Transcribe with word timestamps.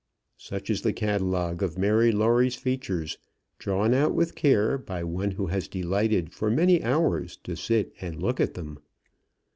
Such 0.39 0.71
is 0.71 0.81
the 0.81 0.93
catalogue 0.93 1.61
of 1.61 1.77
Mary 1.77 2.11
Lawrie's 2.11 2.55
features, 2.55 3.19
drawn 3.59 3.93
out 3.93 4.15
with 4.15 4.33
care 4.33 4.79
by 4.79 5.03
one 5.03 5.29
who 5.29 5.45
has 5.45 5.67
delighted 5.67 6.33
for 6.33 6.49
many 6.49 6.81
hours 6.83 7.37
to 7.43 7.55
sit 7.55 7.93
and 8.01 8.19
look 8.19 8.39
at 8.39 8.55
them. 8.55 8.79